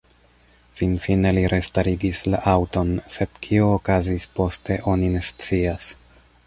[0.79, 5.97] Finfine li restarigis la aŭton, sed kio okazis poste oni ne scias.